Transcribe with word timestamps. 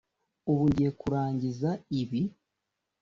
ubu 0.51 0.63
ngiye 0.69 0.91
kurangiza 0.99 1.69
ibi, 2.01 2.21